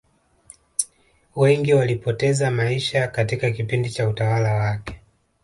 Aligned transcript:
wengi 1.35 1.73
walipoteza 1.73 2.51
maisha 2.51 3.07
katika 3.07 3.51
kipindi 3.51 3.89
cha 3.89 4.09
utawala 4.09 4.53
wake 4.55 4.99